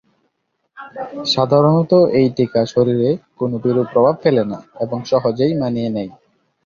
সাধারণত 1.25 1.91
এই 2.19 2.27
টীকা 2.37 2.61
শরীরে 2.73 3.09
কোনো 3.39 3.55
বিরূপ 3.63 3.87
প্রভাব 3.93 4.15
ফেলে 4.23 4.43
না 4.51 4.59
এবং 4.83 4.97
সহজেই 5.11 5.53
মানিয়ে 5.61 5.89
নেয়। 5.89 6.11